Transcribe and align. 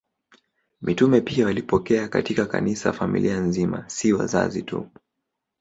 Mitume 0.81 1.21
pia 1.21 1.45
walipokea 1.45 2.07
katika 2.07 2.45
Kanisa 2.45 2.93
familia 2.93 3.39
nzima, 3.39 3.83
si 3.89 4.13
wazazi 4.13 4.63
tu. 4.63 4.89